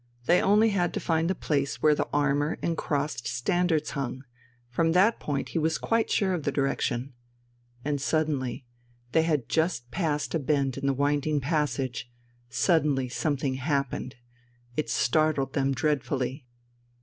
They 0.25 0.41
only 0.41 0.69
had 0.69 0.95
to 0.95 0.99
find 0.99 1.29
the 1.29 1.35
place 1.35 1.83
where 1.83 1.93
the 1.93 2.07
armour 2.11 2.57
and 2.63 2.75
crossed 2.75 3.27
standards 3.27 3.91
hung; 3.91 4.23
from 4.67 4.93
that 4.93 5.19
point 5.19 5.49
he 5.49 5.59
was 5.59 5.77
quite 5.77 6.09
sure 6.09 6.33
of 6.33 6.41
the 6.41 6.51
direction. 6.51 7.13
And 7.85 8.01
suddenly 8.01 8.65
they 9.11 9.21
had 9.21 9.47
just 9.47 9.91
passed 9.91 10.33
a 10.33 10.39
bend 10.39 10.75
in 10.75 10.87
the 10.87 10.93
winding 10.95 11.39
passage 11.39 12.11
suddenly 12.49 13.09
something 13.09 13.53
happened. 13.57 14.15
It 14.75 14.89
startled 14.89 15.53
them 15.53 15.71
dreadfully. 15.71 16.47